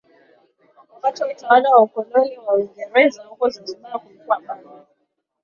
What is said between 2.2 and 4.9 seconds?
wa Uingereza huko Zanzibar kulikuwa bado